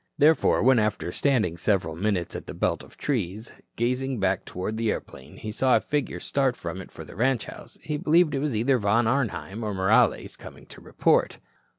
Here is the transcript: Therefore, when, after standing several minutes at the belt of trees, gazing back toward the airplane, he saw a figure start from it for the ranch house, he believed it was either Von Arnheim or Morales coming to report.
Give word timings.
Therefore, 0.17 0.63
when, 0.63 0.79
after 0.79 1.11
standing 1.11 1.57
several 1.57 1.95
minutes 1.95 2.35
at 2.35 2.47
the 2.47 2.55
belt 2.55 2.83
of 2.83 2.97
trees, 2.97 3.51
gazing 3.75 4.19
back 4.19 4.45
toward 4.45 4.75
the 4.77 4.91
airplane, 4.91 5.37
he 5.37 5.51
saw 5.51 5.75
a 5.75 5.79
figure 5.79 6.19
start 6.19 6.55
from 6.55 6.81
it 6.81 6.89
for 6.89 7.05
the 7.05 7.15
ranch 7.15 7.45
house, 7.45 7.77
he 7.83 7.97
believed 7.97 8.33
it 8.33 8.39
was 8.39 8.55
either 8.55 8.79
Von 8.79 9.05
Arnheim 9.05 9.63
or 9.63 9.75
Morales 9.75 10.37
coming 10.37 10.65
to 10.65 10.81
report. 10.81 11.37